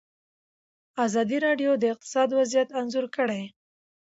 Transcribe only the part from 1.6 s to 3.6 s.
د اقتصاد وضعیت انځور کړی.